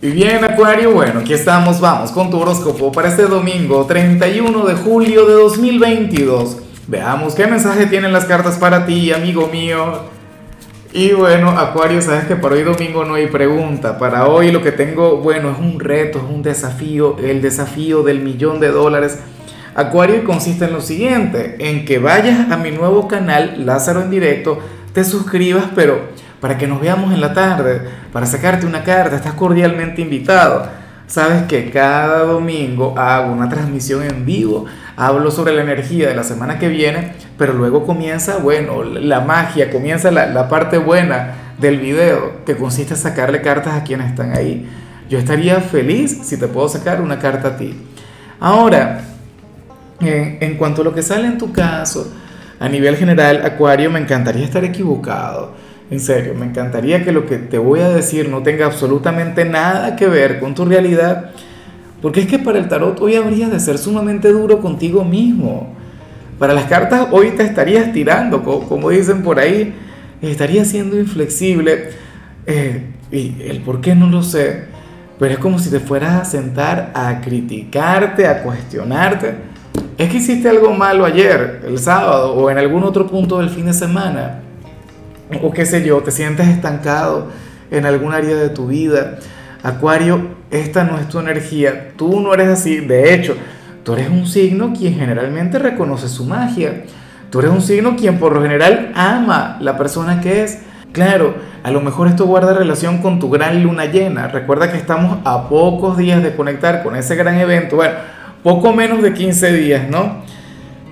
Y 0.00 0.10
bien, 0.10 0.44
Acuario, 0.44 0.92
bueno, 0.92 1.18
aquí 1.18 1.32
estamos, 1.32 1.80
vamos 1.80 2.12
con 2.12 2.30
tu 2.30 2.38
horóscopo 2.38 2.92
para 2.92 3.08
este 3.08 3.24
domingo 3.24 3.84
31 3.84 4.64
de 4.64 4.74
julio 4.74 5.26
de 5.26 5.32
2022. 5.32 6.58
Veamos 6.86 7.34
qué 7.34 7.48
mensaje 7.48 7.86
tienen 7.86 8.12
las 8.12 8.24
cartas 8.24 8.58
para 8.58 8.86
ti, 8.86 9.12
amigo 9.12 9.48
mío. 9.48 10.02
Y 10.92 11.10
bueno, 11.14 11.50
Acuario, 11.50 12.00
sabes 12.00 12.26
que 12.26 12.36
para 12.36 12.54
hoy 12.54 12.62
domingo 12.62 13.04
no 13.04 13.14
hay 13.14 13.26
pregunta. 13.26 13.98
Para 13.98 14.28
hoy 14.28 14.52
lo 14.52 14.62
que 14.62 14.70
tengo, 14.70 15.16
bueno, 15.16 15.50
es 15.50 15.58
un 15.58 15.80
reto, 15.80 16.18
es 16.18 16.24
un 16.32 16.44
desafío, 16.44 17.16
el 17.18 17.42
desafío 17.42 18.04
del 18.04 18.20
millón 18.20 18.60
de 18.60 18.68
dólares. 18.68 19.18
Acuario 19.74 20.22
consiste 20.22 20.66
en 20.66 20.74
lo 20.74 20.80
siguiente, 20.80 21.56
en 21.58 21.84
que 21.84 21.98
vayas 21.98 22.52
a 22.52 22.56
mi 22.56 22.70
nuevo 22.70 23.08
canal, 23.08 23.66
Lázaro 23.66 24.02
en 24.02 24.10
directo, 24.10 24.60
te 24.92 25.02
suscribas, 25.02 25.64
pero 25.74 26.02
para 26.40 26.56
que 26.56 26.66
nos 26.66 26.80
veamos 26.80 27.12
en 27.12 27.20
la 27.20 27.32
tarde, 27.32 27.82
para 28.12 28.26
sacarte 28.26 28.66
una 28.66 28.84
carta, 28.84 29.16
estás 29.16 29.34
cordialmente 29.34 30.02
invitado. 30.02 30.66
Sabes 31.06 31.44
que 31.44 31.70
cada 31.70 32.24
domingo 32.24 32.94
hago 32.98 33.32
una 33.32 33.48
transmisión 33.48 34.02
en 34.02 34.26
vivo, 34.26 34.66
hablo 34.96 35.30
sobre 35.30 35.54
la 35.54 35.62
energía 35.62 36.08
de 36.08 36.14
la 36.14 36.22
semana 36.22 36.58
que 36.58 36.68
viene, 36.68 37.12
pero 37.38 37.54
luego 37.54 37.86
comienza, 37.86 38.36
bueno, 38.38 38.84
la 38.84 39.20
magia, 39.20 39.70
comienza 39.70 40.10
la, 40.10 40.26
la 40.26 40.48
parte 40.48 40.76
buena 40.76 41.54
del 41.58 41.78
video, 41.78 42.44
que 42.44 42.56
consiste 42.56 42.92
en 42.92 43.00
sacarle 43.00 43.40
cartas 43.40 43.74
a 43.74 43.84
quienes 43.84 44.10
están 44.10 44.36
ahí. 44.36 44.68
Yo 45.08 45.18
estaría 45.18 45.60
feliz 45.60 46.18
si 46.24 46.36
te 46.36 46.46
puedo 46.46 46.68
sacar 46.68 47.00
una 47.00 47.18
carta 47.18 47.48
a 47.48 47.56
ti. 47.56 47.74
Ahora, 48.38 49.00
en, 50.00 50.36
en 50.40 50.56
cuanto 50.56 50.82
a 50.82 50.84
lo 50.84 50.94
que 50.94 51.02
sale 51.02 51.26
en 51.26 51.38
tu 51.38 51.52
caso, 51.52 52.12
a 52.60 52.68
nivel 52.68 52.96
general, 52.96 53.46
Acuario, 53.46 53.90
me 53.90 53.98
encantaría 53.98 54.44
estar 54.44 54.62
equivocado 54.62 55.54
en 55.90 56.00
serio, 56.00 56.34
me 56.34 56.44
encantaría 56.44 57.02
que 57.02 57.12
lo 57.12 57.24
que 57.24 57.38
te 57.38 57.56
voy 57.56 57.80
a 57.80 57.88
decir 57.88 58.28
no 58.28 58.42
tenga 58.42 58.66
absolutamente 58.66 59.46
nada 59.46 59.96
que 59.96 60.06
ver 60.06 60.38
con 60.38 60.54
tu 60.54 60.66
realidad, 60.66 61.30
porque 62.02 62.20
es 62.20 62.26
que 62.26 62.38
para 62.38 62.58
el 62.58 62.68
tarot 62.68 63.00
hoy 63.00 63.16
habrías 63.16 63.50
de 63.50 63.58
ser 63.58 63.78
sumamente 63.78 64.30
duro 64.30 64.60
contigo 64.60 65.02
mismo. 65.04 65.74
Para 66.38 66.52
las 66.52 66.64
cartas 66.64 67.08
hoy 67.10 67.30
te 67.30 67.42
estarías 67.42 67.92
tirando, 67.92 68.42
como 68.42 68.90
dicen 68.90 69.22
por 69.22 69.40
ahí, 69.40 69.74
estarías 70.20 70.68
siendo 70.68 70.98
inflexible. 70.98 71.90
Eh, 72.46 72.82
y 73.10 73.36
el 73.42 73.62
por 73.62 73.80
qué 73.80 73.94
no 73.94 74.08
lo 74.08 74.22
sé, 74.22 74.66
pero 75.18 75.32
es 75.32 75.40
como 75.40 75.58
si 75.58 75.70
te 75.70 75.80
fueras 75.80 76.20
a 76.20 76.24
sentar 76.24 76.92
a 76.94 77.20
criticarte, 77.22 78.26
a 78.26 78.42
cuestionarte. 78.42 79.34
Es 79.96 80.10
que 80.10 80.18
hiciste 80.18 80.48
algo 80.48 80.72
malo 80.74 81.06
ayer, 81.06 81.62
el 81.66 81.78
sábado, 81.78 82.34
o 82.34 82.50
en 82.50 82.58
algún 82.58 82.84
otro 82.84 83.06
punto 83.06 83.38
del 83.38 83.48
fin 83.48 83.66
de 83.66 83.72
semana 83.72 84.42
o 85.42 85.50
qué 85.50 85.66
sé 85.66 85.84
yo, 85.84 85.98
te 85.98 86.10
sientes 86.10 86.48
estancado 86.48 87.28
en 87.70 87.86
algún 87.86 88.12
área 88.12 88.36
de 88.36 88.48
tu 88.48 88.68
vida. 88.68 89.18
Acuario, 89.62 90.28
esta 90.50 90.84
no 90.84 90.98
es 90.98 91.08
tu 91.08 91.18
energía, 91.18 91.92
tú 91.96 92.20
no 92.20 92.32
eres 92.32 92.48
así, 92.48 92.78
de 92.78 93.14
hecho, 93.14 93.36
tú 93.82 93.94
eres 93.94 94.08
un 94.08 94.26
signo 94.26 94.72
quien 94.72 94.94
generalmente 94.94 95.58
reconoce 95.58 96.08
su 96.08 96.24
magia, 96.24 96.84
tú 97.30 97.40
eres 97.40 97.50
un 97.50 97.60
signo 97.60 97.96
quien 97.96 98.18
por 98.18 98.34
lo 98.34 98.42
general 98.42 98.92
ama 98.94 99.58
la 99.60 99.76
persona 99.76 100.20
que 100.20 100.44
es. 100.44 100.60
Claro, 100.92 101.34
a 101.62 101.70
lo 101.70 101.82
mejor 101.82 102.08
esto 102.08 102.26
guarda 102.26 102.54
relación 102.54 102.98
con 102.98 103.18
tu 103.18 103.28
gran 103.28 103.62
luna 103.62 103.84
llena. 103.84 104.28
Recuerda 104.28 104.70
que 104.70 104.78
estamos 104.78 105.18
a 105.24 105.48
pocos 105.48 105.98
días 105.98 106.22
de 106.22 106.34
conectar 106.34 106.82
con 106.82 106.96
ese 106.96 107.14
gran 107.14 107.38
evento. 107.38 107.76
Bueno, 107.76 107.94
poco 108.42 108.72
menos 108.72 109.02
de 109.02 109.12
15 109.12 109.52
días, 109.52 109.90
¿no? 109.90 110.22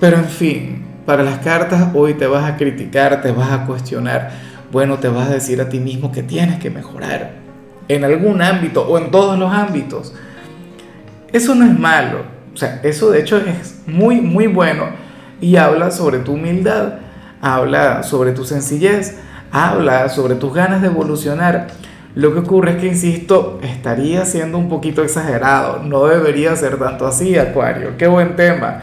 Pero 0.00 0.16
en 0.16 0.24
fin, 0.24 0.83
para 1.06 1.22
las 1.22 1.38
cartas 1.38 1.88
hoy 1.94 2.14
te 2.14 2.26
vas 2.26 2.44
a 2.44 2.56
criticar, 2.56 3.20
te 3.22 3.32
vas 3.32 3.50
a 3.52 3.66
cuestionar, 3.66 4.30
bueno, 4.72 4.98
te 4.98 5.08
vas 5.08 5.28
a 5.28 5.34
decir 5.34 5.60
a 5.60 5.68
ti 5.68 5.78
mismo 5.80 6.10
que 6.10 6.22
tienes 6.22 6.58
que 6.58 6.70
mejorar 6.70 7.32
en 7.88 8.04
algún 8.04 8.40
ámbito 8.40 8.86
o 8.86 8.98
en 8.98 9.10
todos 9.10 9.38
los 9.38 9.52
ámbitos. 9.52 10.14
Eso 11.32 11.54
no 11.54 11.64
es 11.64 11.78
malo, 11.78 12.22
o 12.52 12.56
sea, 12.56 12.80
eso 12.82 13.10
de 13.10 13.20
hecho 13.20 13.38
es 13.38 13.82
muy, 13.86 14.20
muy 14.20 14.46
bueno 14.46 14.86
y 15.40 15.56
habla 15.56 15.90
sobre 15.90 16.20
tu 16.20 16.34
humildad, 16.34 16.94
habla 17.40 18.02
sobre 18.02 18.32
tu 18.32 18.44
sencillez, 18.44 19.18
habla 19.50 20.08
sobre 20.08 20.36
tus 20.36 20.54
ganas 20.54 20.80
de 20.80 20.88
evolucionar. 20.88 21.66
Lo 22.14 22.32
que 22.32 22.40
ocurre 22.40 22.72
es 22.72 22.76
que, 22.76 22.86
insisto, 22.86 23.58
estaría 23.62 24.24
siendo 24.24 24.56
un 24.56 24.68
poquito 24.68 25.02
exagerado, 25.02 25.82
no 25.82 26.06
debería 26.06 26.54
ser 26.54 26.78
tanto 26.78 27.06
así, 27.06 27.36
Acuario. 27.36 27.96
Qué 27.98 28.06
buen 28.06 28.36
tema. 28.36 28.82